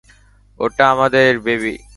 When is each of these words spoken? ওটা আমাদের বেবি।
ওটা 0.59 0.83
আমাদের 0.91 1.39
বেবি। 1.39 1.75